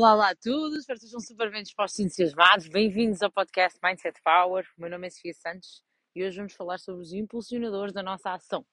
Olá, 0.00 0.14
olá 0.14 0.30
a 0.30 0.34
todos, 0.34 0.78
espero 0.78 0.98
que 0.98 1.04
estejam 1.04 1.20
super 1.20 1.50
bem 1.50 1.62
dispostos 1.62 1.98
e 1.98 2.04
entusiasmados. 2.04 2.68
Bem-vindos 2.68 3.20
ao 3.20 3.30
podcast 3.30 3.78
Mindset 3.84 4.18
Power. 4.24 4.66
O 4.78 4.80
meu 4.80 4.88
nome 4.88 5.06
é 5.06 5.10
Sofia 5.10 5.34
Santos 5.34 5.82
e 6.16 6.24
hoje 6.24 6.38
vamos 6.38 6.54
falar 6.54 6.78
sobre 6.78 7.02
os 7.02 7.12
impulsionadores 7.12 7.92
da 7.92 8.02
nossa 8.02 8.32
ação. 8.32 8.64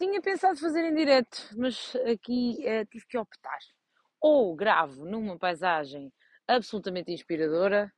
Tinha 0.00 0.18
pensado 0.22 0.58
fazer 0.58 0.86
em 0.86 0.94
direto, 0.94 1.50
mas 1.58 1.94
aqui 2.10 2.66
eh, 2.66 2.86
tive 2.86 3.04
que 3.06 3.18
optar. 3.18 3.58
Ou 4.18 4.56
gravo 4.56 5.04
numa 5.04 5.38
paisagem 5.38 6.10
absolutamente 6.48 7.12
inspiradora 7.12 7.92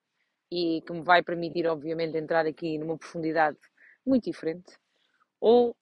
e 0.50 0.82
que 0.85 0.93
me 0.93 1.03
vai 1.03 1.23
permitir, 1.23 1.69
obviamente, 1.69 2.19
entrar 2.19 2.46
aqui 2.46 2.79
numa 2.79 2.98
profundidade 2.98 3.59
muito 4.05 4.25
diferente, 4.25 4.77
ou 5.41 5.77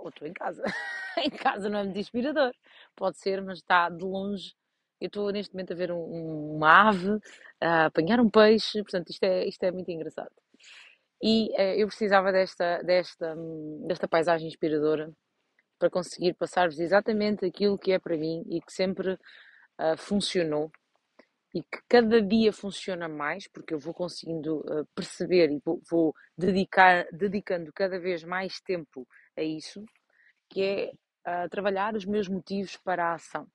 ou 0.00 0.08
estou 0.10 0.28
em 0.28 0.34
casa. 0.34 0.62
em 1.16 1.30
casa 1.30 1.70
não 1.70 1.78
é 1.78 1.84
muito 1.84 1.98
inspirador. 1.98 2.52
Pode 2.94 3.16
ser, 3.16 3.40
mas 3.40 3.60
está 3.60 3.88
de 3.88 4.04
longe. 4.04 4.54
Eu 5.04 5.08
estou 5.08 5.30
neste 5.32 5.52
momento 5.54 5.72
a 5.72 5.76
ver 5.76 5.90
um- 5.92 5.96
um- 5.98 6.56
uma 6.56 6.88
ave, 6.90 7.10
a 7.60 7.86
apanhar 7.86 8.20
um 8.20 8.30
peixe, 8.30 8.82
portanto, 8.82 9.10
isto 9.10 9.24
é, 9.24 9.46
isto 9.46 9.62
é 9.64 9.70
muito 9.72 9.90
engraçado. 9.90 10.32
E 11.22 11.50
eh, 11.60 11.76
eu 11.82 11.86
precisava 11.88 12.30
desta, 12.32 12.82
desta, 12.82 13.34
hum, 13.36 13.86
desta 13.88 14.06
paisagem 14.08 14.48
inspiradora 14.48 15.10
para 15.78 15.90
conseguir 15.90 16.34
passar-vos 16.34 16.80
exatamente 16.80 17.44
aquilo 17.46 17.78
que 17.78 17.92
é 17.92 17.98
para 17.98 18.16
mim 18.18 18.44
e 18.50 18.60
que 18.62 18.72
sempre 18.72 19.18
ah, 19.78 19.96
funcionou 19.96 20.70
e 21.54 21.62
que 21.62 21.78
cada 21.88 22.20
dia 22.20 22.52
funciona 22.52 23.08
mais, 23.08 23.48
porque 23.48 23.74
eu 23.74 23.78
vou 23.78 23.94
conseguindo 23.94 24.64
ah, 24.68 24.84
perceber 24.94 25.50
e 25.52 25.60
vou, 25.64 25.80
vou 25.90 26.14
dedicar, 26.38 27.06
dedicando 27.12 27.72
cada 27.72 27.98
vez 28.00 28.24
mais 28.24 28.60
tempo 28.60 29.06
a 29.36 29.42
isso, 29.42 29.84
que 30.50 30.62
é 30.62 30.92
ah, 31.24 31.48
trabalhar 31.50 31.94
os 31.96 32.04
meus 32.06 32.28
motivos 32.28 32.76
para 32.78 33.06
a 33.12 33.14
ação. 33.14 33.46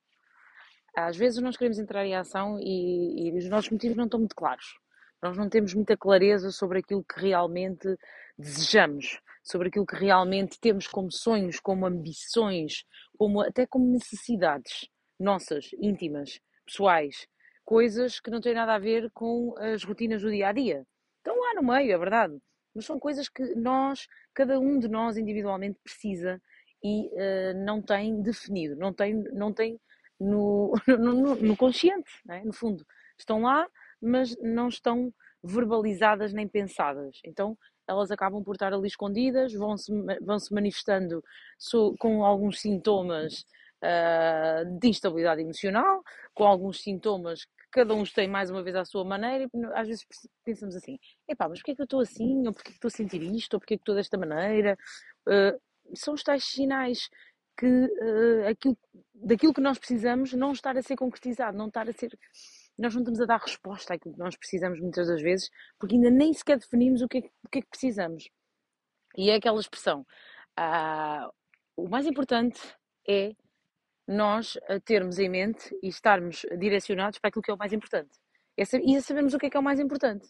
Às 0.96 1.16
vezes 1.16 1.40
nós 1.40 1.56
queremos 1.56 1.78
entrar 1.78 2.04
em 2.04 2.16
ação 2.16 2.58
e, 2.60 3.28
e 3.28 3.38
os 3.38 3.48
nossos 3.48 3.70
motivos 3.70 3.96
não 3.96 4.04
estão 4.04 4.20
muito 4.20 4.34
claros. 4.34 4.78
Nós 5.22 5.36
não 5.36 5.48
temos 5.48 5.74
muita 5.74 5.96
clareza 5.96 6.50
sobre 6.50 6.78
aquilo 6.78 7.04
que 7.04 7.20
realmente 7.20 7.96
desejamos, 8.38 9.20
sobre 9.42 9.68
aquilo 9.68 9.86
que 9.86 9.96
realmente 9.96 10.58
temos 10.58 10.86
como 10.86 11.12
sonhos, 11.12 11.60
como 11.60 11.86
ambições, 11.86 12.84
como, 13.18 13.40
até 13.40 13.66
como 13.66 13.86
necessidades 13.92 14.88
nossas, 15.18 15.70
íntimas, 15.78 16.40
pessoais, 16.64 17.26
coisas 17.64 18.18
que 18.18 18.30
não 18.30 18.40
têm 18.40 18.54
nada 18.54 18.74
a 18.74 18.78
ver 18.78 19.10
com 19.12 19.54
as 19.58 19.84
rotinas 19.84 20.22
do 20.22 20.30
dia 20.30 20.48
a 20.48 20.52
dia. 20.52 20.86
Estão 21.18 21.38
lá 21.38 21.54
no 21.54 21.62
meio, 21.62 21.92
é 21.92 21.98
verdade, 21.98 22.36
mas 22.74 22.86
são 22.86 22.98
coisas 22.98 23.28
que 23.28 23.54
nós, 23.54 24.06
cada 24.32 24.58
um 24.58 24.78
de 24.78 24.88
nós 24.88 25.18
individualmente 25.18 25.78
precisa 25.84 26.40
e 26.82 27.10
eh, 27.14 27.52
não 27.52 27.82
tem 27.82 28.22
definido, 28.22 28.74
não 28.76 28.92
tem, 28.92 29.14
não 29.32 29.52
tem 29.52 29.78
no, 30.88 31.14
no, 31.14 31.34
no- 31.36 31.56
consciente, 31.56 32.10
é? 32.28 32.44
no 32.44 32.52
fundo. 32.52 32.84
Estão 33.18 33.42
lá, 33.42 33.66
mas 34.00 34.36
não 34.40 34.68
estão 34.68 35.12
verbalizadas 35.42 36.32
nem 36.32 36.46
pensadas. 36.48 37.20
Então 37.24 37.56
elas 37.88 38.10
acabam 38.10 38.42
por 38.44 38.54
estar 38.54 38.72
ali 38.72 38.86
escondidas, 38.86 39.52
vão-se 39.52 39.90
vão 40.22 40.38
-se 40.38 40.54
manifestando 40.54 41.22
com 41.98 42.24
alguns 42.24 42.60
sintomas 42.60 43.44
ah, 43.82 44.62
de 44.78 44.88
instabilidade 44.88 45.40
emocional, 45.40 46.02
com 46.34 46.44
alguns 46.46 46.82
sintomas 46.82 47.44
que 47.44 47.50
cada 47.72 47.94
um 47.94 48.04
tem 48.04 48.28
mais 48.28 48.50
uma 48.50 48.62
vez 48.62 48.76
à 48.76 48.84
sua 48.84 49.04
maneira, 49.04 49.44
e 49.44 49.64
às 49.74 49.86
vezes 49.88 50.06
pensamos 50.44 50.74
assim, 50.76 50.98
epá, 51.28 51.48
mas 51.48 51.58
porquê 51.60 51.72
é 51.72 51.74
que 51.74 51.82
eu 51.82 51.84
estou 51.84 52.00
assim? 52.00 52.46
Ou 52.46 52.52
porquê 52.52 52.68
é 52.70 52.72
que 52.72 52.76
estou 52.78 52.88
a 52.88 52.90
sentir 52.92 53.22
isto? 53.22 53.54
Ou 53.54 53.60
porquê 53.60 53.74
é 53.74 53.76
que 53.76 53.82
estou 53.82 53.94
desta 53.94 54.18
maneira? 54.18 54.76
Ah, 55.26 55.56
são 55.94 56.14
os 56.14 56.22
tais 56.22 56.44
sinais 56.44 57.08
que 57.56 57.66
ah, 58.46 58.50
aquilo, 58.50 58.76
daquilo 59.14 59.54
que 59.54 59.60
nós 59.60 59.78
precisamos 59.78 60.32
não 60.32 60.52
estar 60.52 60.76
a 60.76 60.82
ser 60.82 60.96
concretizado, 60.96 61.56
não 61.56 61.68
estar 61.68 61.88
a 61.88 61.92
ser. 61.92 62.18
Nós 62.78 62.94
não 62.94 63.02
estamos 63.02 63.20
a 63.20 63.26
dar 63.26 63.38
resposta 63.38 63.94
àquilo 63.94 64.14
que 64.14 64.20
nós 64.20 64.36
precisamos 64.36 64.80
muitas 64.80 65.08
das 65.08 65.20
vezes, 65.20 65.50
porque 65.78 65.94
ainda 65.94 66.10
nem 66.10 66.32
sequer 66.32 66.58
definimos 66.58 67.02
o 67.02 67.08
que 67.08 67.18
é, 67.18 67.20
o 67.44 67.48
que, 67.50 67.58
é 67.58 67.62
que 67.62 67.68
precisamos. 67.68 68.28
E 69.16 69.30
é 69.30 69.36
aquela 69.36 69.60
expressão. 69.60 70.06
ah, 70.56 71.30
o 71.76 71.88
mais 71.88 72.06
importante 72.06 72.60
é 73.08 73.34
nós 74.06 74.58
ah, 74.68 74.80
termos 74.80 75.18
em 75.18 75.28
mente 75.28 75.76
e 75.82 75.88
estarmos 75.88 76.44
direcionados 76.58 77.18
para 77.18 77.28
aquilo 77.28 77.42
que 77.42 77.50
é 77.50 77.54
o 77.54 77.58
mais 77.58 77.72
importante. 77.72 78.18
É 78.56 78.62
e 78.62 79.02
sabermos 79.02 79.34
o 79.34 79.38
que 79.38 79.46
é 79.46 79.50
que 79.50 79.56
é 79.56 79.60
o 79.60 79.62
mais 79.62 79.80
importante. 79.80 80.26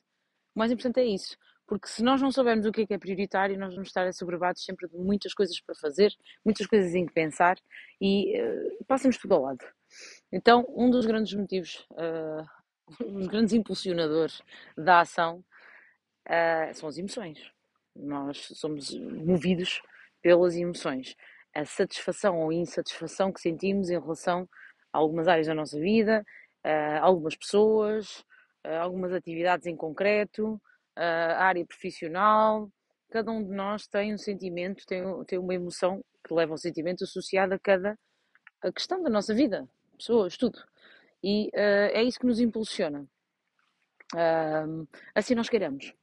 O 0.55 0.59
mais 0.59 0.71
importante 0.71 1.01
é 1.01 1.05
isso. 1.05 1.37
Porque 1.71 1.87
se 1.87 2.03
nós 2.03 2.21
não 2.21 2.33
soubermos 2.33 2.67
o 2.67 2.73
que 2.73 2.81
é 2.81 2.87
que 2.87 2.95
é 2.95 2.99
prioritário, 2.99 3.57
nós 3.57 3.73
vamos 3.73 3.91
estar 3.91 4.05
assoberbados 4.05 4.65
sempre 4.65 4.89
de 4.89 4.97
muitas 4.97 5.33
coisas 5.33 5.61
para 5.61 5.73
fazer, 5.77 6.13
muitas 6.45 6.67
coisas 6.67 6.93
em 6.97 7.07
que 7.07 7.13
pensar 7.13 7.57
e 8.01 8.43
uh, 8.43 8.85
passamos 8.87 9.17
tudo 9.17 9.37
ao 9.37 9.43
lado. 9.43 9.65
Então, 10.33 10.67
um 10.71 10.91
dos 10.91 11.07
grandes 11.07 11.33
motivos, 11.33 11.87
uh, 11.93 12.45
um 13.07 13.21
dos 13.21 13.29
grandes 13.29 13.53
impulsionadores 13.53 14.43
da 14.77 14.99
ação 14.99 15.45
uh, 16.27 16.75
são 16.75 16.89
as 16.89 16.99
emoções. 16.99 17.53
Nós 17.95 18.49
somos 18.57 18.93
movidos 18.93 19.81
pelas 20.21 20.57
emoções. 20.57 21.15
A 21.55 21.65
satisfação 21.65 22.41
ou 22.41 22.53
insatisfação 22.53 23.33
que 23.33 23.41
sentimos 23.41 23.91
em 23.91 24.01
relação 24.01 24.49
a 24.93 24.99
algumas 24.99 25.29
áreas 25.29 25.47
da 25.47 25.55
nossa 25.55 25.79
vida, 25.79 26.27
a 26.65 26.99
algumas 26.99 27.37
pessoas, 27.37 28.25
a 28.65 28.81
algumas 28.81 29.13
atividades 29.13 29.69
em 29.69 29.77
concreto, 29.77 30.61
a 30.97 31.45
área 31.45 31.65
profissional. 31.67 32.71
Cada 33.11 33.31
um 33.31 33.43
de 33.43 33.51
nós 33.51 33.87
tem 33.87 34.15
um 34.15 34.19
sentimento, 34.19 34.85
tem, 34.87 35.03
tem 35.27 35.39
uma 35.39 35.55
emoção 35.55 36.05
que 36.27 36.35
leva 36.35 36.53
ao 36.53 36.59
sentimento 36.59 37.05
associado 37.05 37.55
a 37.55 37.59
cada 37.59 37.99
a 38.63 38.71
questão 38.71 39.03
da 39.03 39.09
nossa 39.09 39.35
vida, 39.35 39.67
pessoas, 39.97 40.37
tudo. 40.37 40.59
E 41.23 41.49
uh, 41.55 41.91
é 41.93 42.03
isso 42.03 42.19
que 42.19 42.27
nos 42.27 42.41
impulsiona. 42.41 43.07
Uh, 44.15 44.87
assim 45.15 45.35
nós 45.35 45.49
queremos. 45.49 45.95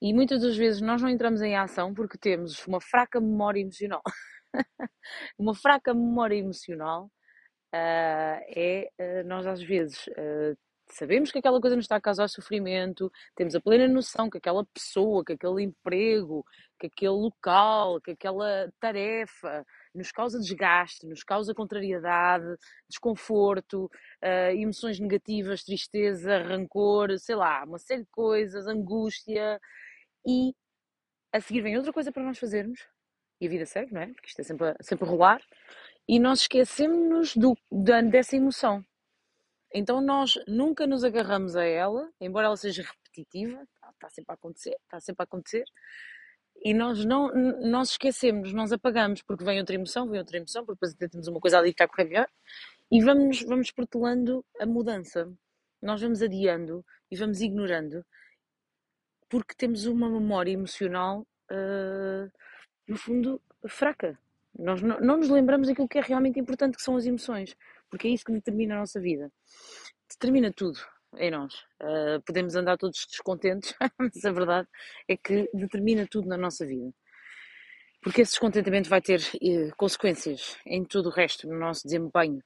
E 0.00 0.12
muitas 0.14 0.42
das 0.42 0.56
vezes 0.56 0.80
nós 0.80 1.02
não 1.02 1.08
entramos 1.08 1.42
em 1.42 1.56
ação 1.56 1.92
porque 1.94 2.18
temos 2.18 2.66
uma 2.66 2.80
fraca 2.80 3.20
memória 3.20 3.60
emocional. 3.60 4.02
uma 5.38 5.54
fraca 5.54 5.94
memória 5.94 6.36
emocional 6.36 7.04
uh, 7.74 8.40
é 8.56 8.90
uh, 8.98 9.26
nós 9.26 9.46
às 9.46 9.62
vezes 9.62 10.06
uh, 10.08 10.56
sabemos 10.94 11.30
que 11.30 11.38
aquela 11.38 11.60
coisa 11.60 11.76
nos 11.76 11.84
está 11.84 11.96
a 11.96 12.00
causar 12.00 12.28
sofrimento, 12.28 13.10
temos 13.34 13.54
a 13.54 13.60
plena 13.60 13.86
noção 13.88 14.28
que 14.30 14.38
aquela 14.38 14.64
pessoa, 14.66 15.24
que 15.24 15.32
aquele 15.32 15.62
emprego, 15.62 16.44
que 16.78 16.86
aquele 16.86 17.12
local, 17.12 18.00
que 18.00 18.12
aquela 18.12 18.72
tarefa 18.80 19.64
nos 19.94 20.10
causa 20.12 20.38
desgaste, 20.38 21.06
nos 21.06 21.22
causa 21.22 21.54
contrariedade, 21.54 22.56
desconforto, 22.88 23.84
uh, 24.22 24.52
emoções 24.54 24.98
negativas, 24.98 25.64
tristeza, 25.64 26.38
rancor, 26.38 27.18
sei 27.18 27.36
lá, 27.36 27.64
uma 27.64 27.78
série 27.78 28.02
de 28.02 28.10
coisas, 28.10 28.66
angústia. 28.66 29.60
E 30.26 30.54
a 31.32 31.40
seguir 31.40 31.62
vem 31.62 31.76
outra 31.76 31.92
coisa 31.92 32.12
para 32.12 32.22
nós 32.22 32.38
fazermos, 32.38 32.80
e 33.40 33.46
a 33.46 33.50
vida 33.50 33.66
segue, 33.66 33.92
não 33.92 34.02
é? 34.02 34.06
Porque 34.08 34.28
isto 34.28 34.40
é 34.40 34.44
sempre 34.44 34.68
a, 34.68 34.76
sempre 34.80 35.06
a 35.06 35.08
rolar, 35.08 35.42
e 36.08 36.18
nós 36.18 36.40
esquecemos 36.40 37.36
do, 37.36 37.56
da, 37.70 38.00
dessa 38.02 38.36
emoção. 38.36 38.84
Então 39.72 40.00
nós 40.00 40.34
nunca 40.48 40.86
nos 40.86 41.04
agarramos 41.04 41.54
a 41.56 41.64
ela, 41.64 42.10
embora 42.20 42.46
ela 42.46 42.56
seja 42.56 42.82
repetitiva, 42.82 43.62
está, 43.62 43.90
está 43.90 44.10
sempre 44.10 44.32
a 44.32 44.34
acontecer, 44.34 44.76
está 44.84 45.00
sempre 45.00 45.22
a 45.22 45.24
acontecer, 45.24 45.64
e 46.62 46.74
nós 46.74 47.04
não 47.04 47.32
nós 47.60 47.90
esquecemos, 47.90 48.52
nós 48.52 48.72
apagamos, 48.72 49.22
porque 49.22 49.44
vem 49.44 49.60
outra 49.60 49.74
emoção, 49.74 50.08
vem 50.08 50.18
outra 50.18 50.36
emoção, 50.36 50.64
porque 50.66 50.86
depois 50.86 51.10
temos 51.10 51.28
uma 51.28 51.40
coisa 51.40 51.58
ali 51.58 51.70
que 51.70 51.74
está 51.74 51.84
a 51.84 51.88
correr 51.88 52.08
melhor, 52.08 52.28
e 52.90 53.00
vamos, 53.02 53.42
vamos 53.42 53.70
protelando 53.70 54.44
a 54.58 54.66
mudança. 54.66 55.32
Nós 55.80 56.02
vamos 56.02 56.20
adiando 56.20 56.84
e 57.10 57.16
vamos 57.16 57.40
ignorando, 57.40 58.04
porque 59.28 59.54
temos 59.54 59.86
uma 59.86 60.10
memória 60.10 60.50
emocional, 60.50 61.26
uh, 61.50 62.30
no 62.86 62.96
fundo, 62.96 63.40
fraca. 63.68 64.18
Nós 64.58 64.82
não, 64.82 65.00
não 65.00 65.16
nos 65.18 65.30
lembramos 65.30 65.68
daquilo 65.68 65.88
que 65.88 65.98
é 65.98 66.02
realmente 66.02 66.38
importante, 66.40 66.76
que 66.76 66.82
são 66.82 66.96
as 66.96 67.06
emoções, 67.06 67.56
porque 67.90 68.08
é 68.08 68.10
isso 68.10 68.24
que 68.24 68.32
determina 68.32 68.76
a 68.76 68.78
nossa 68.80 69.00
vida. 69.00 69.30
Determina 70.08 70.52
tudo 70.52 70.78
em 71.18 71.30
nós. 71.30 71.54
Uh, 71.82 72.22
podemos 72.24 72.54
andar 72.54 72.76
todos 72.76 73.06
descontentes, 73.06 73.74
mas 73.98 74.24
a 74.24 74.32
verdade 74.32 74.68
é 75.08 75.16
que 75.16 75.50
determina 75.52 76.06
tudo 76.08 76.28
na 76.28 76.36
nossa 76.36 76.64
vida. 76.66 76.92
Porque 78.02 78.22
esse 78.22 78.32
descontentamento 78.32 78.88
vai 78.88 79.00
ter 79.00 79.20
uh, 79.20 79.76
consequências 79.76 80.56
em 80.64 80.84
todo 80.84 81.06
o 81.06 81.12
resto, 81.12 81.48
no 81.48 81.58
nosso 81.58 81.82
desempenho 81.84 82.42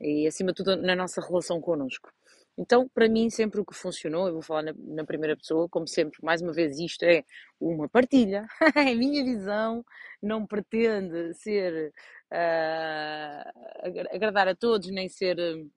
e, 0.00 0.26
acima 0.26 0.52
de 0.52 0.56
tudo, 0.56 0.76
na 0.76 0.96
nossa 0.96 1.20
relação 1.20 1.60
connosco. 1.60 2.10
Então, 2.56 2.88
para 2.88 3.08
mim, 3.08 3.30
sempre 3.30 3.60
o 3.60 3.64
que 3.64 3.74
funcionou, 3.74 4.26
eu 4.26 4.32
vou 4.32 4.42
falar 4.42 4.62
na, 4.62 4.74
na, 4.76 5.04
primeira 5.04 5.36
pessoa, 5.36 5.68
como 5.68 5.86
sempre, 5.86 6.18
mais 6.24 6.42
uma 6.42 6.52
vez, 6.52 6.76
isto 6.80 7.04
é 7.04 7.22
uma 7.60 7.88
partilha, 7.88 8.46
é 8.74 8.92
a 8.92 8.96
minha 8.96 9.22
visão, 9.22 9.84
não 10.20 10.44
pretende 10.44 11.34
ser 11.34 11.92
uh, 12.32 14.14
agradar 14.14 14.48
a 14.48 14.54
todos, 14.54 14.88
nem 14.90 15.08
ser 15.08 15.38
uh, 15.38 15.70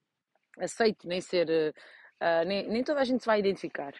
aceito, 0.58 1.06
nem 1.06 1.20
ser. 1.20 1.74
Uh, 2.20 2.44
nem, 2.46 2.68
nem, 2.68 2.84
toda 2.84 3.00
a 3.00 3.04
gente 3.04 3.20
se 3.20 3.26
vai 3.26 3.40
identificar. 3.40 3.94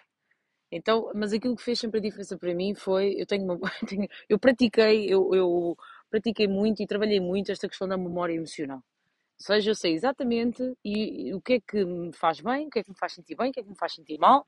Então, 0.70 1.10
mas 1.14 1.32
aquilo 1.32 1.56
que 1.56 1.62
fez 1.62 1.78
sempre 1.78 1.98
a 1.98 2.02
diferença 2.02 2.38
para 2.38 2.54
mim 2.54 2.74
foi, 2.74 3.14
eu 3.18 3.26
tenho 3.26 3.44
uma, 3.44 3.58
eu 4.28 4.38
pratiquei, 4.38 5.06
eu, 5.06 5.34
eu 5.34 5.76
pratiquei 6.10 6.48
muito 6.48 6.82
e 6.82 6.86
trabalhei 6.86 7.20
muito 7.20 7.52
esta 7.52 7.68
questão 7.68 7.88
da 7.88 7.96
memória 7.96 8.34
emocional. 8.34 8.78
Ou 8.78 9.46
seja, 9.46 9.70
eu 9.72 9.74
sei 9.74 9.94
exatamente 9.94 10.62
e, 10.84 11.28
e 11.28 11.34
o 11.34 11.40
que 11.42 11.54
é 11.54 11.60
que 11.60 11.84
me 11.84 12.12
faz 12.12 12.40
bem, 12.40 12.66
o 12.68 12.70
que 12.70 12.78
é 12.80 12.84
que 12.84 12.90
me 12.90 12.96
faz 12.98 13.12
sentir 13.14 13.36
bem, 13.36 13.50
o 13.50 13.52
que 13.52 13.60
é 13.60 13.62
que 13.62 13.68
me 13.68 13.76
faz 13.76 13.94
sentir 13.94 14.18
mal, 14.18 14.46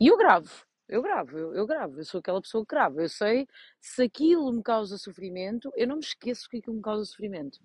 e 0.00 0.08
eu 0.08 0.16
gravo. 0.18 0.50
Eu 0.88 1.02
gravo, 1.02 1.38
eu, 1.38 1.54
eu 1.54 1.66
gravo, 1.66 1.98
eu 1.98 2.04
sou 2.04 2.20
aquela 2.20 2.40
pessoa 2.40 2.64
que 2.64 2.74
grava. 2.74 3.00
Eu 3.00 3.08
sei 3.08 3.46
se 3.80 4.02
aquilo 4.02 4.52
me 4.52 4.62
causa 4.62 4.98
sofrimento, 4.98 5.72
eu 5.76 5.86
não 5.86 5.96
me 5.96 6.02
esqueço 6.02 6.48
que 6.48 6.58
aquilo 6.58 6.76
me 6.76 6.82
causa 6.82 7.04
sofrimento. 7.04 7.58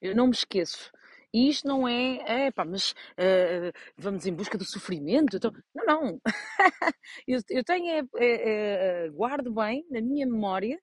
Eu 0.00 0.14
não 0.16 0.26
me 0.26 0.32
esqueço. 0.32 0.90
E 1.32 1.48
isto 1.48 1.66
não 1.66 1.88
é, 1.88 2.46
é 2.46 2.50
pá, 2.50 2.64
mas 2.64 2.92
uh, 2.92 3.72
vamos 3.96 4.26
em 4.26 4.34
busca 4.34 4.58
do 4.58 4.64
sofrimento. 4.64 5.36
Então, 5.36 5.50
não, 5.74 5.84
não. 5.86 6.20
eu, 7.26 7.40
eu 7.48 7.64
tenho, 7.64 7.90
é, 7.90 8.02
é, 8.16 9.06
é, 9.06 9.08
guardo 9.08 9.52
bem 9.52 9.86
na 9.90 10.00
minha 10.00 10.26
memória 10.26 10.78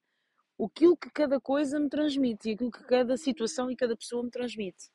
aquilo 0.62 0.98
que 0.98 1.10
cada 1.12 1.40
coisa 1.40 1.80
me 1.80 1.88
transmite 1.88 2.50
e 2.50 2.54
aquilo 2.54 2.72
que 2.72 2.84
cada 2.84 3.16
situação 3.16 3.72
e 3.72 3.76
cada 3.76 3.96
pessoa 3.96 4.24
me 4.24 4.32
transmite. 4.32 4.90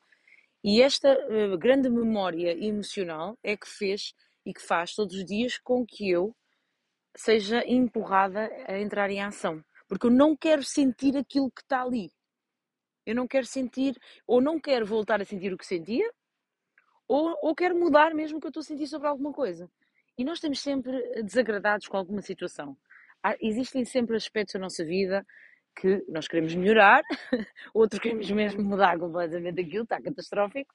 E 0.63 0.81
esta 0.81 1.13
uh, 1.13 1.57
grande 1.57 1.89
memória 1.89 2.51
emocional 2.63 3.37
é 3.43 3.55
que 3.55 3.67
fez 3.67 4.13
e 4.45 4.53
que 4.53 4.61
faz 4.61 4.93
todos 4.93 5.15
os 5.15 5.25
dias 5.25 5.57
com 5.57 5.85
que 5.85 6.09
eu 6.09 6.35
seja 7.15 7.63
empurrada 7.65 8.49
a 8.67 8.79
entrar 8.79 9.09
em 9.09 9.21
ação. 9.21 9.63
Porque 9.87 10.07
eu 10.07 10.11
não 10.11 10.35
quero 10.35 10.63
sentir 10.63 11.15
aquilo 11.17 11.51
que 11.51 11.61
está 11.61 11.81
ali. 11.81 12.11
Eu 13.05 13.15
não 13.15 13.27
quero 13.27 13.45
sentir, 13.45 13.95
ou 14.25 14.41
não 14.41 14.59
quero 14.59 14.85
voltar 14.85 15.21
a 15.21 15.25
sentir 15.25 15.53
o 15.53 15.57
que 15.57 15.65
sentia, 15.65 16.09
ou, 17.07 17.37
ou 17.41 17.55
quero 17.55 17.75
mudar 17.75 18.13
mesmo 18.15 18.37
o 18.37 18.41
que 18.41 18.47
eu 18.47 18.49
estou 18.49 18.61
a 18.61 18.63
sentir 18.63 18.87
sobre 18.87 19.07
alguma 19.07 19.31
coisa. 19.31 19.69
E 20.17 20.23
nós 20.23 20.37
estamos 20.37 20.59
sempre 20.59 21.21
desagradados 21.21 21.87
com 21.87 21.97
alguma 21.97 22.21
situação. 22.21 22.75
Há, 23.21 23.35
existem 23.39 23.85
sempre 23.85 24.15
aspectos 24.15 24.53
da 24.53 24.59
nossa 24.59 24.83
vida 24.83 25.25
que 25.75 26.03
nós 26.07 26.27
queremos 26.27 26.55
melhorar, 26.55 27.01
outros 27.73 27.99
queremos 27.99 28.31
mesmo 28.31 28.63
mudar 28.63 28.97
completamente 28.97 29.61
aquilo, 29.61 29.83
está 29.83 30.01
catastrófico, 30.01 30.73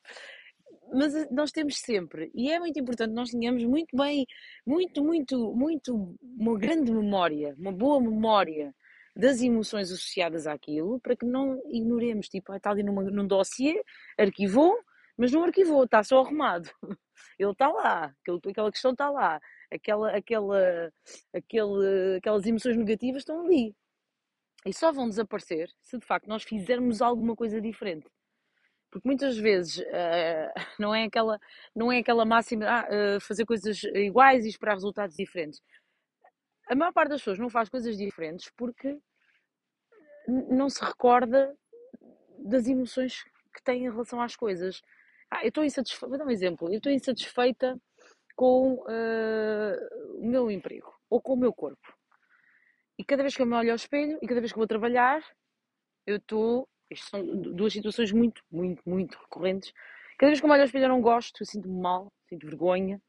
mas 0.93 1.15
eh, 1.15 1.29
nós 1.31 1.51
temos 1.53 1.79
sempre, 1.79 2.31
e 2.35 2.51
é 2.51 2.59
muito 2.59 2.79
importante, 2.79 3.13
nós 3.13 3.31
tenhamos 3.31 3.65
muito 3.65 3.97
bem, 3.97 4.27
muito, 4.67 5.03
muito, 5.05 5.55
muito, 5.55 6.17
uma 6.23 6.59
grande 6.59 6.93
memória, 6.93 7.55
uma 7.59 7.73
boa 7.73 8.01
memória 8.01 8.75
das 9.15 9.41
emoções 9.43 9.91
associadas 9.91 10.47
àquilo, 10.47 11.01
para 11.01 11.17
que 11.17 11.27
não 11.27 11.61
ignoremos, 11.69 12.29
tipo, 12.29 12.53
ah, 12.53 12.57
está 12.57 12.71
ali 12.71 12.83
numa, 12.83 13.03
num 13.05 13.27
dossiê, 13.27 13.83
arquivou, 14.19 14.77
mas 15.17 15.33
não 15.33 15.45
arquivou, 15.45 15.85
está 15.85 16.03
só 16.03 16.21
arrumado. 16.21 16.71
Ele 17.39 17.51
está 17.53 17.69
lá, 17.69 18.15
aquela 18.49 18.71
questão 18.71 18.93
está 18.93 19.11
lá, 19.11 19.41
aquela, 19.71 20.17
aquela, 20.17 20.93
aquele, 21.35 22.17
aquelas 22.17 22.47
emoções 22.47 22.77
negativas 22.77 23.23
estão 23.23 23.45
ali. 23.45 23.75
E 24.65 24.73
só 24.73 24.93
vão 24.93 25.09
desaparecer 25.09 25.71
se 25.83 25.99
de 25.99 26.07
facto 26.07 26.27
nós 26.27 26.43
fizermos 26.43 27.01
alguma 27.03 27.35
coisa 27.35 27.61
diferente. 27.61 28.07
Porque 28.91 29.07
muitas 29.07 29.37
vezes 29.37 29.79
uh, 29.79 30.53
não, 30.79 30.95
é 30.95 31.05
aquela, 31.05 31.39
não 31.75 31.93
é 31.93 31.99
aquela 31.99 32.25
máxima 32.25 32.67
uh, 32.85 33.21
fazer 33.21 33.45
coisas 33.45 33.83
iguais 33.95 34.45
e 34.45 34.49
esperar 34.49 34.75
resultados 34.75 35.17
diferentes. 35.17 35.63
A 36.69 36.75
maior 36.75 36.93
parte 36.93 37.11
das 37.11 37.21
pessoas 37.21 37.39
não 37.39 37.49
faz 37.49 37.69
coisas 37.69 37.97
diferentes 37.97 38.51
porque 38.57 38.99
não 40.29 40.69
se 40.69 40.85
recorda 40.85 41.57
das 42.39 42.67
emoções 42.67 43.25
que 43.55 43.63
tem 43.63 43.85
em 43.85 43.91
relação 43.91 44.21
às 44.21 44.37
coisas. 44.37 44.81
Ah, 45.31 45.43
eu 45.43 45.49
estou 45.49 45.65
insatisfeita, 45.65 46.09
vou 46.09 46.19
dar 46.19 46.27
um 46.27 46.31
exemplo, 46.31 46.69
eu 46.69 46.77
estou 46.77 46.93
insatisfeita 46.93 47.77
com 48.37 48.75
uh, 48.75 50.19
o 50.19 50.27
meu 50.27 50.51
emprego 50.51 50.93
ou 51.09 51.21
com 51.21 51.35
o 51.35 51.37
meu 51.37 51.53
corpo. 51.53 51.95
E 52.99 53.05
cada 53.05 53.23
vez 53.23 53.35
que 53.35 53.43
eu 53.43 53.47
me 53.47 53.55
olho 53.55 53.71
ao 53.71 53.77
espelho 53.77 54.19
e 54.23 54.27
cada 54.27 54.41
vez 54.41 54.53
que 54.53 54.59
vou 54.59 54.67
trabalhar, 54.67 55.23
eu 56.07 56.17
estou 56.17 56.69
estas 56.91 57.09
são 57.09 57.25
duas 57.25 57.73
situações 57.73 58.13
muito, 58.13 58.43
muito, 58.51 58.83
muito 58.85 59.19
recorrentes. 59.19 59.73
Cada 60.19 60.31
vez 60.31 60.41
que 60.41 60.47
eu 60.47 60.51
olho 60.51 60.61
ao 60.61 60.67
espelho 60.67 60.85
eu 60.85 60.89
não 60.89 61.01
gosto, 61.01 61.43
eu 61.43 61.47
sinto-me 61.47 61.81
mal, 61.81 62.13
sinto 62.29 62.47
vergonha. 62.47 63.01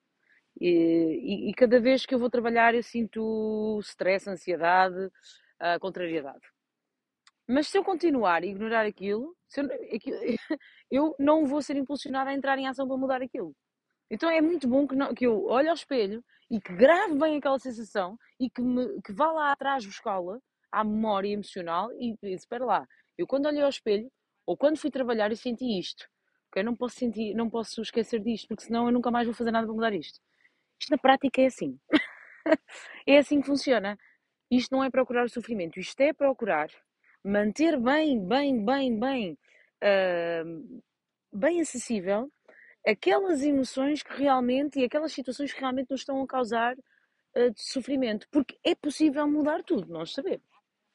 E, 0.59 0.69
e, 0.69 1.49
e, 1.49 1.53
cada 1.53 1.79
vez 1.79 2.05
que 2.05 2.13
eu 2.13 2.19
vou 2.19 2.29
trabalhar 2.29 2.75
eu 2.75 2.83
sinto 2.83 3.79
stress, 3.81 4.29
ansiedade, 4.29 5.05
uh, 5.05 5.79
contrariedade. 5.79 6.41
Mas 7.47 7.67
se 7.67 7.77
eu 7.77 7.83
continuar 7.83 8.43
a 8.43 8.45
ignorar 8.45 8.85
aquilo, 8.85 9.35
eu, 9.57 9.65
aquilo, 9.95 10.17
eu 10.91 11.15
não 11.19 11.45
vou 11.45 11.61
ser 11.61 11.75
impulsionada 11.77 12.29
a 12.29 12.33
entrar 12.33 12.57
em 12.57 12.67
ação 12.67 12.87
para 12.87 12.97
mudar 12.97 13.21
aquilo. 13.21 13.55
Então 14.09 14.29
é 14.29 14.41
muito 14.41 14.67
bom 14.67 14.87
que, 14.87 14.95
não, 14.95 15.13
que 15.13 15.25
eu 15.25 15.45
olhe 15.45 15.69
ao 15.69 15.73
espelho 15.73 16.23
e 16.49 16.59
que 16.59 16.73
grave 16.75 17.17
bem 17.17 17.37
aquela 17.37 17.57
sensação 17.59 18.17
e 18.39 18.49
que, 18.49 18.61
me, 18.61 19.01
que 19.01 19.13
vá 19.13 19.31
lá 19.31 19.51
atrás 19.51 19.85
buscá-la 19.85 20.37
à 20.71 20.83
memória 20.83 21.29
emocional 21.29 21.89
e, 21.93 22.15
e 22.23 22.33
espera 22.33 22.65
lá, 22.65 22.87
eu 23.17 23.27
quando 23.27 23.45
olhei 23.47 23.61
ao 23.61 23.69
espelho, 23.69 24.11
ou 24.45 24.57
quando 24.57 24.77
fui 24.77 24.91
trabalhar, 24.91 25.31
eu 25.31 25.37
senti 25.37 25.79
isto. 25.79 26.07
Eu 26.55 26.63
não 26.65 26.75
posso 26.75 26.95
sentir, 26.95 27.33
não 27.33 27.49
posso 27.49 27.81
esquecer 27.81 28.19
disto, 28.21 28.47
porque 28.47 28.63
senão 28.63 28.87
eu 28.87 28.91
nunca 28.91 29.09
mais 29.09 29.25
vou 29.25 29.33
fazer 29.33 29.51
nada 29.51 29.65
para 29.65 29.75
mudar 29.75 29.93
isto. 29.93 30.19
Isto 30.79 30.91
na 30.91 30.97
prática 30.97 31.41
é 31.41 31.45
assim. 31.45 31.79
é 33.07 33.17
assim 33.17 33.39
que 33.39 33.47
funciona. 33.47 33.97
Isto 34.49 34.75
não 34.75 34.83
é 34.83 34.89
procurar 34.89 35.25
o 35.25 35.29
sofrimento, 35.29 35.79
isto 35.79 36.01
é 36.01 36.11
procurar 36.11 36.69
manter 37.23 37.79
bem, 37.79 38.27
bem, 38.27 38.65
bem, 38.65 38.99
bem, 38.99 39.37
uh, 39.83 40.81
bem 41.31 41.61
acessível 41.61 42.29
aquelas 42.85 43.43
emoções 43.43 44.01
que 44.01 44.13
realmente 44.13 44.79
e 44.79 44.83
aquelas 44.83 45.13
situações 45.13 45.53
que 45.53 45.59
realmente 45.59 45.91
nos 45.91 46.01
estão 46.01 46.21
a 46.21 46.27
causar 46.27 46.75
uh, 46.75 47.53
sofrimento. 47.55 48.27
Porque 48.31 48.57
é 48.63 48.75
possível 48.75 49.27
mudar 49.27 49.63
tudo, 49.63 49.91
nós 49.91 50.13
sabemos. 50.13 50.45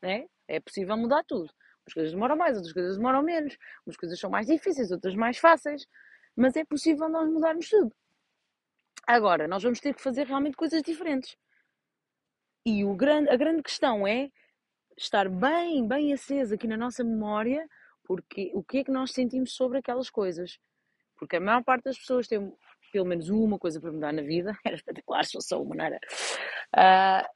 Né? 0.02 0.26
É 0.48 0.60
possível 0.60 0.96
mudar 0.96 1.24
tudo. 1.24 1.50
Umas 1.86 1.94
coisas 1.94 2.12
demoram 2.12 2.36
mais, 2.36 2.56
outras 2.56 2.72
coisas 2.72 2.96
demoram 2.96 3.22
menos. 3.22 3.56
Umas 3.86 3.96
coisas 3.96 4.18
são 4.18 4.28
mais 4.28 4.46
difíceis, 4.46 4.90
outras 4.90 5.14
mais 5.14 5.38
fáceis. 5.38 5.86
Mas 6.34 6.56
é 6.56 6.64
possível 6.64 7.08
nós 7.08 7.28
mudarmos 7.30 7.68
tudo. 7.68 7.94
Agora, 9.06 9.46
nós 9.46 9.62
vamos 9.62 9.80
ter 9.80 9.94
que 9.94 10.02
fazer 10.02 10.26
realmente 10.26 10.56
coisas 10.56 10.82
diferentes. 10.82 11.36
E 12.64 12.84
o 12.84 12.94
grande, 12.94 13.30
a 13.30 13.36
grande 13.36 13.62
questão 13.62 14.06
é 14.06 14.30
estar 14.96 15.28
bem, 15.28 15.86
bem 15.86 16.12
acesa 16.12 16.56
aqui 16.56 16.66
na 16.66 16.76
nossa 16.76 17.04
memória, 17.04 17.68
porque 18.02 18.50
o 18.54 18.64
que 18.64 18.78
é 18.78 18.84
que 18.84 18.90
nós 18.90 19.12
sentimos 19.12 19.52
sobre 19.54 19.78
aquelas 19.78 20.10
coisas. 20.10 20.58
Porque 21.16 21.36
a 21.36 21.40
maior 21.40 21.62
parte 21.62 21.84
das 21.84 21.98
pessoas 21.98 22.26
tem 22.26 22.52
pelo 22.92 23.04
menos 23.04 23.28
uma 23.28 23.58
coisa 23.58 23.80
para 23.80 23.92
mudar 23.92 24.12
na 24.12 24.22
vida, 24.22 24.56
era 24.64 24.74
espetacular 24.74 25.24
fosse 25.24 25.48
só 25.48 25.62
uma, 25.62 25.74
não 25.74 25.84
era? 25.84 26.00
Uh, 26.74 27.28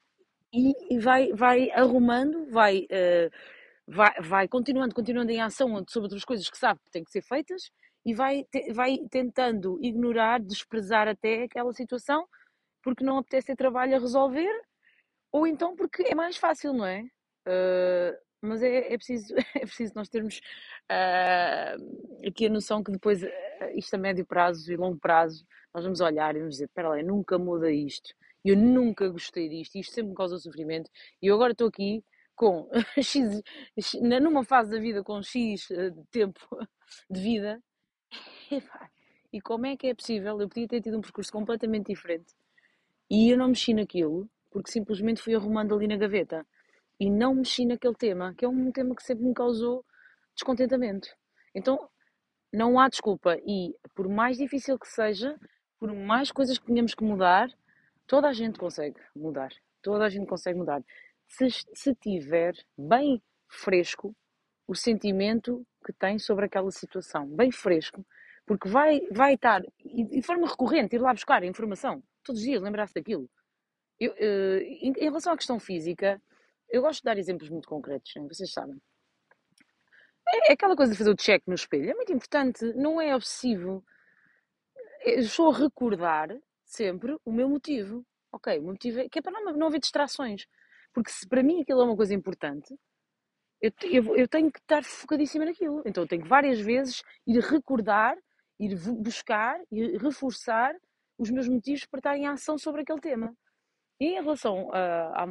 e, 0.53 0.95
e, 0.95 0.99
vai, 0.99 1.33
vai 1.33 1.71
arrumando, 1.71 2.47
vai 2.47 2.87
uh, 2.91 3.31
vai, 3.91 4.15
vai 4.21 4.49
continuando, 4.49 4.95
continuando 4.95 5.33
em 5.33 5.41
ação 5.41 5.85
sobre 5.89 6.07
outras 6.07 6.25
coisas 6.25 6.49
que 6.49 6.57
sabe 6.57 6.81
que 6.85 6.91
têm 6.91 7.05
que 7.05 7.11
ser 7.11 7.23
feitas 7.23 7.71
e 8.05 8.15
vai, 8.15 8.45
te, 8.45 8.73
vai 8.73 8.99
tentando 9.11 9.79
ignorar, 9.83 10.41
desprezar 10.41 11.09
até 11.09 11.45
aquela 11.45 11.73
situação 11.73 12.27
porque 12.83 13.05
não 13.05 13.19
apetece 13.19 13.49
ter 13.49 13.57
trabalho 13.57 13.97
a 13.97 13.99
resolver 13.99 14.53
ou 15.33 15.47
então 15.47 15.75
porque 15.77 16.03
é 16.05 16.15
mais 16.15 16.37
fácil, 16.37 16.73
não 16.73 16.87
é? 16.87 17.03
Uh, 17.47 18.17
mas 18.41 18.63
é, 18.63 18.93
é, 18.93 18.97
preciso, 18.97 19.35
é 19.57 19.61
preciso 19.61 19.93
nós 19.95 20.09
termos 20.09 20.41
uh, 20.91 22.27
aqui 22.27 22.47
a 22.47 22.51
noção 22.51 22.83
que 22.83 22.93
depois, 22.93 23.23
uh, 23.23 23.29
isto 23.75 23.95
a 23.95 23.99
médio 23.99 24.25
prazo 24.25 24.73
e 24.73 24.77
longo 24.77 24.99
prazo, 24.99 25.45
nós 25.75 25.85
vamos 25.85 26.01
olhar 26.01 26.35
e 26.35 26.39
vamos 26.39 26.55
dizer: 26.55 26.65
espera 26.65 26.91
lá, 26.91 27.03
nunca 27.03 27.39
muda 27.39 27.71
isto, 27.71 28.15
eu 28.45 28.57
nunca 28.57 29.09
gostei 29.09 29.49
disto, 29.49 29.77
isto 29.77 29.93
sempre 29.95 30.11
me 30.11 30.17
causa 30.17 30.39
sofrimento, 30.39 30.91
e 31.21 31.27
eu 31.27 31.35
agora 31.35 31.53
estou 31.53 31.69
aqui 31.69 32.03
com 32.41 32.67
X, 32.97 33.43
numa 34.01 34.43
fase 34.43 34.71
da 34.71 34.79
vida 34.79 35.05
com 35.05 35.23
X 35.23 35.71
eh, 35.71 35.93
tempo 36.11 36.41
de 37.11 37.21
vida, 37.21 37.63
e 39.31 39.43
como 39.43 39.67
é 39.67 39.77
que 39.77 39.89
é 39.89 39.95
possível? 39.95 40.41
Eu 40.41 40.49
podia 40.49 40.67
ter 40.67 40.81
tido 40.81 40.97
um 40.97 41.03
percurso 41.03 41.31
completamente 41.31 41.89
diferente 41.89 42.35
e 43.11 43.31
eu 43.31 43.37
não 43.37 43.49
mexi 43.49 43.75
naquilo 43.75 44.27
porque 44.51 44.71
simplesmente 44.71 45.21
fui 45.21 45.35
arrumando 45.35 45.75
ali 45.75 45.87
na 45.87 45.99
gaveta 45.99 46.47
e 46.99 47.11
não 47.11 47.35
mexi 47.35 47.67
naquele 47.67 47.95
tema, 47.95 48.35
que 48.35 48.47
é 48.47 48.49
um 48.49 48.73
tema 48.73 48.97
que 48.97 49.03
sempre 49.03 49.27
me 49.27 49.35
causou 49.35 49.85
descontentamento. 50.35 51.11
Então 51.55 51.91
não 52.51 52.81
há 52.81 52.89
desculpa 52.89 53.37
e 53.47 53.77
por 53.95 54.09
mais 54.09 54.39
difícil 54.39 54.79
que 54.79 54.89
seja, 54.89 55.39
por 55.79 55.93
mais 55.93 56.33
coisas 56.33 56.59
que 56.59 56.65
tenhamos 56.65 56.95
que 56.95 57.05
mudar, 57.05 57.51
toda 58.07 58.29
a 58.29 58.33
gente 58.33 58.59
consegue 58.59 58.99
mudar. 59.15 59.53
Toda 59.83 60.07
a 60.07 60.09
gente 60.09 60.27
consegue 60.27 60.59
mudar 60.59 60.83
se, 61.31 61.49
se 61.73 61.95
tiver 61.95 62.55
bem 62.77 63.23
fresco 63.49 64.15
o 64.67 64.75
sentimento 64.75 65.65
que 65.85 65.93
tem 65.93 66.19
sobre 66.19 66.45
aquela 66.45 66.71
situação, 66.71 67.27
bem 67.27 67.51
fresco, 67.51 68.05
porque 68.45 68.69
vai, 68.69 69.01
vai 69.13 69.35
estar, 69.35 69.63
e 69.79 70.05
de 70.05 70.23
forma 70.23 70.47
recorrente, 70.47 70.97
ir 70.97 70.99
lá 70.99 71.13
buscar 71.13 71.43
a 71.43 71.47
informação, 71.47 72.03
todos 72.25 72.41
os 72.41 72.47
dias 72.47 72.61
lembrar-se 72.61 72.95
daquilo. 72.95 73.31
Eu, 73.99 74.13
uh, 74.13 74.61
em, 74.61 74.93
em, 74.97 75.05
relação 75.05 75.33
à 75.33 75.37
questão 75.37 75.59
física, 75.59 76.21
eu 76.69 76.83
gosto 76.83 77.01
de 77.01 77.05
dar 77.05 77.19
exemplos 77.19 77.49
muito 77.49 77.69
concretos, 77.69 78.13
vocês 78.29 78.53
sabem. 78.53 78.81
É, 80.29 80.51
é 80.51 80.53
aquela 80.53 80.77
coisa 80.77 80.93
de 80.93 80.99
fazer 80.99 81.11
o 81.11 81.17
check 81.17 81.43
no 81.47 81.55
espelho, 81.55 81.91
é 81.91 81.95
muito 81.95 82.13
importante, 82.13 82.65
não 82.75 83.01
é 83.01 83.15
obsessivo. 83.15 83.85
Eu 85.05 85.21
estou 85.21 85.51
a 85.51 85.57
recordar 85.57 86.29
sempre 86.65 87.17
o 87.25 87.33
meu 87.33 87.49
motivo. 87.49 88.05
Ok, 88.33 88.59
o 88.59 88.63
motivo 88.63 89.01
é 89.01 89.09
que 89.09 89.19
é 89.19 89.23
para 89.23 89.33
não, 89.33 89.53
não 89.55 89.67
haver 89.69 89.81
distrações. 89.81 90.47
Porque 90.93 91.11
se 91.11 91.29
para 91.29 91.43
mim 91.43 91.63
aquilo 91.63 91.81
é 91.81 91.85
uma 91.85 91.97
coisa 91.97 92.15
importante, 92.15 92.75
eu, 93.61 93.73
eu, 93.83 94.17
eu 94.17 94.29
tenho 94.29 94.51
que 94.51 94.59
estar 94.59 94.83
focadíssima 94.83 95.45
naquilo. 95.45 95.83
Então 95.85 96.05
eu 96.05 96.09
tenho 96.09 96.23
que 96.23 96.29
várias 96.29 96.61
vezes 96.61 97.03
ir 97.27 97.39
recordar, 97.41 98.17
ir 98.59 98.77
buscar 98.77 99.61
e 99.71 99.99
reforçar 99.99 100.75
os 101.19 101.31
meus 101.31 101.49
motivos 101.49 101.85
para 101.87 101.99
estar 101.99 102.17
em 102.17 102.27
ação 102.27 102.57
sobre 102.57 102.83
aquele 102.83 103.01
tema. 103.01 103.35
E 104.01 104.07
em 104.07 104.23
relação 104.23 104.71
a, 104.73 105.25
a, 105.25 105.27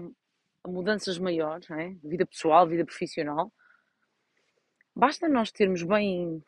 a 0.63 0.67
mudanças 0.67 1.17
maiores, 1.17 1.69
é? 1.71 1.95
vida 2.03 2.25
pessoal, 2.25 2.67
vida 2.67 2.85
profissional, 2.85 3.51
basta 4.95 5.27
nós 5.27 5.51
termos 5.51 5.81
bem, 5.81 6.43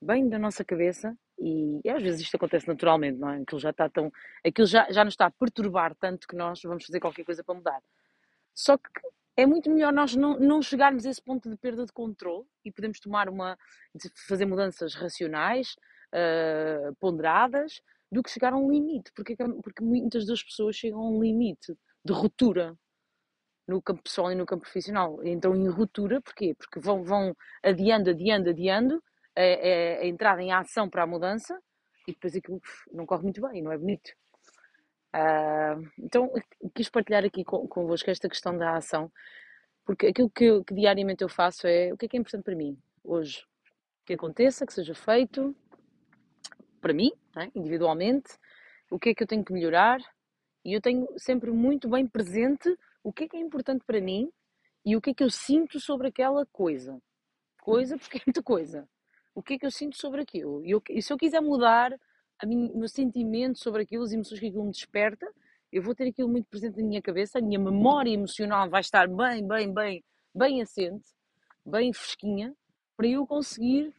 bem 0.00 0.28
da 0.28 0.38
nossa 0.38 0.64
cabeça, 0.64 1.14
e, 1.38 1.80
e, 1.84 1.90
às 1.90 2.02
vezes 2.02 2.20
isto 2.22 2.36
acontece 2.36 2.66
naturalmente, 2.66 3.18
não 3.18 3.28
é? 3.28 3.42
Aquilo 3.42 3.60
já 3.60 3.70
está 3.70 3.88
tão. 3.88 4.10
Aquilo 4.46 4.66
já, 4.66 4.90
já 4.90 5.04
nos 5.04 5.14
está 5.14 5.26
a 5.26 5.30
perturbar 5.30 5.94
tanto 5.96 6.28
que 6.28 6.36
nós 6.36 6.60
vamos 6.62 6.86
fazer 6.86 7.00
qualquer 7.00 7.24
coisa 7.24 7.42
para 7.42 7.54
mudar. 7.54 7.82
Só 8.54 8.78
que 8.78 8.88
é 9.36 9.46
muito 9.46 9.70
melhor 9.70 9.92
nós 9.92 10.14
não, 10.14 10.38
não 10.38 10.62
chegarmos 10.62 11.04
a 11.04 11.10
esse 11.10 11.20
ponto 11.22 11.50
de 11.50 11.56
perda 11.56 11.84
de 11.84 11.92
controle 11.92 12.46
e 12.64 12.70
podemos 12.70 13.00
tomar 13.00 13.28
uma. 13.28 13.58
fazer 14.28 14.46
mudanças 14.46 14.94
racionais, 14.94 15.76
uh, 16.14 16.94
ponderadas, 17.00 17.82
do 18.10 18.22
que 18.22 18.30
chegar 18.30 18.52
a 18.52 18.56
um 18.56 18.70
limite, 18.70 19.12
porque, 19.12 19.36
porque 19.36 19.82
muitas 19.82 20.24
das 20.26 20.42
pessoas 20.42 20.76
chegam 20.76 21.00
a 21.00 21.10
um 21.10 21.20
limite 21.20 21.76
de 22.04 22.12
ruptura 22.12 22.76
no 23.66 23.82
campo 23.82 24.02
pessoal 24.02 24.30
e 24.30 24.34
no 24.34 24.46
campo 24.46 24.62
profissional. 24.62 25.18
Então, 25.24 25.56
em 25.56 25.68
ruptura, 25.68 26.20
porquê? 26.20 26.54
Porque 26.54 26.78
vão, 26.78 27.02
vão 27.02 27.34
adiando, 27.62 28.10
adiando, 28.10 28.50
adiando 28.50 29.02
a, 29.36 29.42
a, 29.42 30.00
a 30.02 30.06
entrada 30.06 30.42
em 30.42 30.52
ação 30.52 30.88
para 30.88 31.02
a 31.02 31.06
mudança 31.06 31.58
e 32.06 32.12
depois 32.12 32.36
aquilo 32.36 32.60
não 32.92 33.06
corre 33.06 33.22
muito 33.22 33.40
bem, 33.40 33.62
não 33.62 33.72
é 33.72 33.78
bonito. 33.78 34.12
Uh, 35.14 35.88
então, 35.96 36.28
quis 36.74 36.90
partilhar 36.90 37.24
aqui 37.24 37.44
convosco 37.44 38.10
esta 38.10 38.28
questão 38.28 38.58
da 38.58 38.76
ação, 38.76 39.12
porque 39.84 40.08
aquilo 40.08 40.28
que, 40.28 40.64
que 40.64 40.74
diariamente 40.74 41.22
eu 41.22 41.28
faço 41.28 41.68
é 41.68 41.92
o 41.92 41.96
que 41.96 42.06
é 42.06 42.08
que 42.08 42.16
é 42.16 42.20
importante 42.20 42.42
para 42.42 42.56
mim 42.56 42.76
hoje. 43.04 43.46
Que 44.04 44.14
aconteça, 44.14 44.66
que 44.66 44.72
seja 44.72 44.94
feito, 44.94 45.54
para 46.80 46.92
mim, 46.92 47.12
é? 47.36 47.48
individualmente, 47.54 48.36
o 48.90 48.98
que 48.98 49.10
é 49.10 49.14
que 49.14 49.22
eu 49.22 49.26
tenho 49.26 49.44
que 49.44 49.52
melhorar 49.52 50.00
e 50.64 50.72
eu 50.72 50.80
tenho 50.80 51.06
sempre 51.16 51.50
muito 51.52 51.88
bem 51.88 52.06
presente 52.06 52.76
o 53.02 53.12
que 53.12 53.24
é 53.24 53.28
que 53.28 53.36
é 53.36 53.40
importante 53.40 53.84
para 53.84 54.00
mim 54.00 54.32
e 54.84 54.96
o 54.96 55.00
que 55.00 55.10
é 55.10 55.14
que 55.14 55.22
eu 55.22 55.30
sinto 55.30 55.78
sobre 55.78 56.08
aquela 56.08 56.44
coisa. 56.46 57.00
Coisa, 57.62 57.96
porque 57.96 58.18
é 58.18 58.22
muita 58.26 58.42
coisa. 58.42 58.88
O 59.34 59.42
que 59.42 59.54
é 59.54 59.58
que 59.58 59.66
eu 59.66 59.70
sinto 59.70 59.96
sobre 59.96 60.22
aquilo? 60.22 60.64
E, 60.64 60.70
eu, 60.70 60.82
e 60.90 61.00
se 61.00 61.12
eu 61.12 61.16
quiser 61.16 61.40
mudar 61.40 61.98
o 62.44 62.78
meu 62.78 62.88
sentimento 62.88 63.58
sobre 63.58 63.82
aquilo, 63.82 64.04
as 64.04 64.12
emoções 64.12 64.40
que 64.40 64.46
aquilo 64.46 64.64
me 64.64 64.70
desperta, 64.70 65.26
eu 65.72 65.82
vou 65.82 65.94
ter 65.94 66.08
aquilo 66.08 66.28
muito 66.28 66.46
presente 66.46 66.80
na 66.80 66.86
minha 66.86 67.02
cabeça, 67.02 67.38
a 67.38 67.42
minha 67.42 67.58
memória 67.58 68.10
emocional 68.10 68.68
vai 68.70 68.80
estar 68.80 69.08
bem, 69.08 69.46
bem, 69.46 69.72
bem, 69.72 70.04
bem 70.34 70.62
assente, 70.62 71.08
bem 71.66 71.92
fresquinha, 71.92 72.54
para 72.96 73.08
eu 73.08 73.26
conseguir 73.26 73.92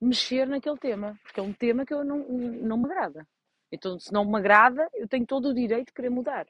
mexer 0.00 0.46
naquele 0.46 0.78
tema, 0.78 1.18
porque 1.22 1.40
é 1.40 1.42
um 1.42 1.52
tema 1.52 1.84
que 1.84 1.92
eu 1.92 2.04
não, 2.04 2.18
não 2.18 2.78
me 2.78 2.84
agrada. 2.84 3.26
Então, 3.70 3.98
se 3.98 4.12
não 4.12 4.24
me 4.24 4.38
agrada, 4.38 4.88
eu 4.94 5.08
tenho 5.08 5.26
todo 5.26 5.48
o 5.48 5.54
direito 5.54 5.88
de 5.88 5.92
querer 5.92 6.10
mudar. 6.10 6.46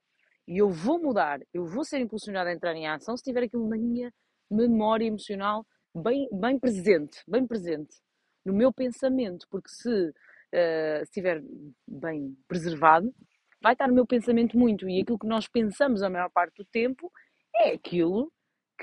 E 0.46 0.58
eu 0.58 0.70
vou 0.70 1.00
mudar, 1.00 1.40
eu 1.52 1.66
vou 1.66 1.84
ser 1.84 2.00
impulsionada 2.00 2.50
a 2.50 2.52
entrar 2.52 2.74
em 2.74 2.86
ação 2.86 3.16
se 3.16 3.22
tiver 3.22 3.44
aquilo 3.44 3.68
na 3.68 3.76
minha 3.76 4.12
memória 4.50 5.04
emocional 5.06 5.66
bem, 5.94 6.28
bem 6.32 6.58
presente, 6.58 7.22
bem 7.26 7.46
presente, 7.46 7.96
no 8.44 8.52
meu 8.52 8.72
pensamento, 8.72 9.46
porque 9.50 9.68
se, 9.68 10.12
uh, 10.54 11.02
estiver 11.02 11.42
bem 11.86 12.36
preservado, 12.46 13.12
vai 13.60 13.72
estar 13.72 13.88
no 13.88 13.94
meu 13.94 14.06
pensamento 14.06 14.56
muito, 14.56 14.88
e 14.88 15.00
aquilo 15.00 15.18
que 15.18 15.26
nós 15.26 15.48
pensamos 15.48 16.02
a 16.02 16.10
maior 16.10 16.30
parte 16.30 16.56
do 16.56 16.64
tempo 16.64 17.10
é 17.54 17.72
aquilo 17.72 18.32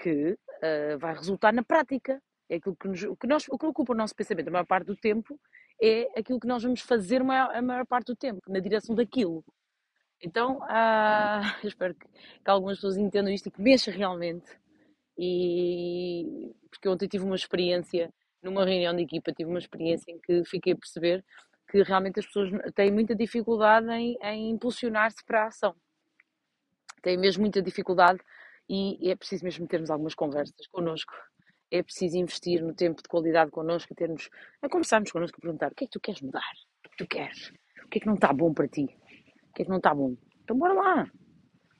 que 0.01 0.33
uh, 0.33 0.97
vai 0.99 1.13
resultar 1.13 1.53
na 1.53 1.63
prática. 1.63 2.21
É 2.49 2.57
aquilo 2.57 2.75
que, 2.75 2.87
nos, 2.87 3.03
o 3.03 3.15
que, 3.15 3.25
nós, 3.25 3.47
o 3.49 3.57
que 3.57 3.65
ocupa 3.65 3.93
o 3.93 3.95
nosso 3.95 4.15
pensamento 4.15 4.49
a 4.49 4.51
maior 4.51 4.65
parte 4.65 4.85
do 4.85 4.95
tempo 4.95 5.39
é 5.81 6.07
aquilo 6.17 6.39
que 6.39 6.47
nós 6.47 6.61
vamos 6.61 6.81
fazer 6.81 7.21
a 7.21 7.23
maior, 7.23 7.55
a 7.55 7.61
maior 7.61 7.85
parte 7.85 8.07
do 8.07 8.15
tempo, 8.15 8.41
na 8.47 8.59
direção 8.59 8.95
daquilo. 8.95 9.43
Então, 10.21 10.59
uh, 10.59 11.41
eu 11.63 11.67
espero 11.67 11.95
que, 11.95 12.07
que, 12.07 12.49
algumas 12.49 12.77
pessoas 12.77 12.97
entendam 12.97 13.33
isto 13.33 13.47
e 13.47 13.51
que 13.51 13.61
mexam 13.61 13.93
realmente. 13.93 14.49
E 15.17 16.53
porque 16.69 16.89
ontem 16.89 17.07
tive 17.07 17.23
uma 17.23 17.35
experiência, 17.35 18.13
numa 18.43 18.65
reunião 18.65 18.95
de 18.95 19.03
equipa, 19.03 19.31
tive 19.31 19.49
uma 19.49 19.59
experiência 19.59 20.11
em 20.11 20.19
que 20.19 20.43
fiquei 20.45 20.73
a 20.73 20.77
perceber 20.77 21.23
que 21.67 21.81
realmente 21.83 22.19
as 22.19 22.25
pessoas 22.25 22.51
têm 22.73 22.91
muita 22.91 23.15
dificuldade 23.15 23.89
em, 23.91 24.17
em 24.21 24.49
impulsionar-se 24.51 25.23
para 25.25 25.43
a 25.43 25.47
ação. 25.47 25.75
Têm 27.01 27.17
mesmo 27.17 27.41
muita 27.41 27.61
dificuldade 27.61 28.19
e 28.69 29.09
é 29.09 29.15
preciso 29.15 29.43
mesmo 29.43 29.67
termos 29.67 29.89
algumas 29.89 30.15
conversas 30.15 30.67
connosco 30.71 31.13
é 31.71 31.83
preciso 31.83 32.17
investir 32.17 32.61
no 32.61 32.73
tempo 32.73 33.01
de 33.01 33.09
qualidade 33.09 33.51
connosco, 33.51 33.93
a, 33.93 33.95
termos, 33.95 34.29
a 34.61 34.69
conversarmos 34.69 35.11
connosco, 35.11 35.37
a 35.37 35.41
perguntar 35.41 35.71
o 35.71 35.75
que 35.75 35.85
é 35.85 35.87
que 35.87 35.93
tu 35.93 35.99
queres 35.99 36.21
mudar? 36.21 36.39
O 36.39 36.81
que 36.81 36.87
é 36.87 36.89
que 36.89 36.97
tu 36.97 37.07
queres? 37.07 37.53
O 37.83 37.87
que 37.89 37.97
é 37.97 38.01
que 38.01 38.07
não 38.07 38.15
está 38.15 38.33
bom 38.33 38.53
para 38.53 38.67
ti? 38.67 38.83
O 39.49 39.53
que 39.53 39.61
é 39.61 39.65
que 39.65 39.69
não 39.69 39.77
está 39.77 39.93
bom? 39.93 40.15
Então 40.43 40.57
bora 40.57 40.73
lá! 40.73 41.11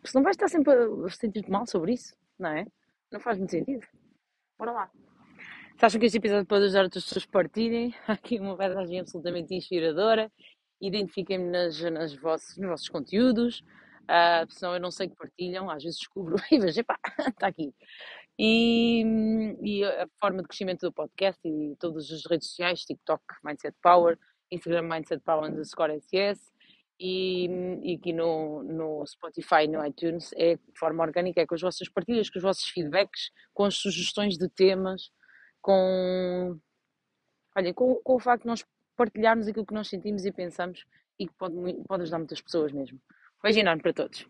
Porque 0.01 0.17
não 0.17 0.23
vais 0.23 0.35
estar 0.35 0.47
sempre 0.47 0.73
a 0.73 1.09
sentir-te 1.09 1.49
mal 1.49 1.65
sobre 1.65 1.93
isso, 1.93 2.15
não 2.37 2.49
é? 2.49 2.65
Não 3.11 3.19
faz 3.19 3.37
muito 3.37 3.51
sentido. 3.51 3.85
Bora 4.57 4.71
lá! 4.71 4.91
Se 5.77 5.85
acham 5.85 5.99
que 5.99 6.05
este 6.05 6.19
episódio 6.19 6.45
pode 6.45 6.63
ajudar 6.65 6.83
outras 6.83 7.03
pessoas 7.03 7.25
a 7.27 7.31
partirem, 7.31 7.93
aqui 8.07 8.39
uma 8.39 8.55
mensagem 8.55 9.01
absolutamente 9.01 9.53
inspiradora. 9.53 10.31
Identifiquem-me 10.79 11.49
nas, 11.49 11.81
nas 11.81 12.13
nos 12.13 12.57
vossos 12.57 12.87
conteúdos, 12.87 13.59
uh, 14.03 14.49
senão 14.49 14.73
eu 14.75 14.79
não 14.79 14.89
sei 14.89 15.09
que 15.09 15.15
partilham, 15.17 15.69
às 15.69 15.83
vezes 15.83 15.99
descubro. 15.99 16.37
E 16.49 16.59
vejo, 16.59 16.79
epá, 16.79 16.97
está 17.27 17.47
aqui. 17.47 17.73
E, 18.39 19.03
e, 19.61 19.83
a 19.83 20.07
forma 20.17 20.41
de 20.41 20.47
crescimento 20.47 20.81
do 20.81 20.93
podcast 20.93 21.41
e 21.45 21.75
todas 21.77 22.09
as 22.09 22.25
redes 22.25 22.47
sociais, 22.47 22.85
TikTok, 22.85 23.21
Mindset 23.43 23.75
Power, 23.81 24.17
Instagram, 24.49 24.83
Mindset 24.83 25.21
Power 25.25 25.51
underscore 25.51 25.99
SS 25.99 26.53
e, 26.97 27.49
e 27.83 27.95
aqui 27.95 28.13
no, 28.13 28.63
no 28.63 29.05
Spotify 29.05 29.67
no 29.67 29.85
iTunes 29.85 30.31
é 30.37 30.55
de 30.55 30.79
forma 30.79 31.03
orgânica, 31.03 31.41
é 31.41 31.45
com 31.45 31.55
as 31.55 31.61
vossas 31.61 31.89
partilhas, 31.89 32.29
com 32.29 32.39
os 32.39 32.43
vossos 32.43 32.65
feedbacks, 32.69 33.29
com 33.53 33.65
as 33.65 33.75
sugestões 33.75 34.37
de 34.37 34.49
temas, 34.49 35.11
com, 35.65 36.59
olha, 37.55 37.73
com, 37.73 37.95
com 37.95 38.15
o 38.15 38.19
facto 38.19 38.43
de 38.43 38.47
nós 38.47 38.63
partilharmos 38.95 39.47
aquilo 39.47 39.65
que 39.65 39.73
nós 39.73 39.87
sentimos 39.87 40.23
e 40.23 40.31
pensamos 40.31 40.85
e 41.19 41.25
que 41.25 41.33
pode, 41.33 41.55
pode 41.87 42.03
ajudar 42.03 42.19
muitas 42.19 42.39
pessoas 42.39 42.71
mesmo. 42.71 43.01
Beijo 43.41 43.59
enorme 43.59 43.81
para 43.81 43.93
todos. 43.93 44.27